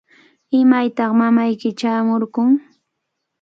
¿Imaytaq 0.61 1.11
mamayki 1.19 1.69
chaamurqun? 1.79 2.49